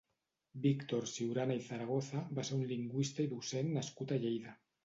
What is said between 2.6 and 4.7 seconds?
lingüista i docent nascut a Lleida.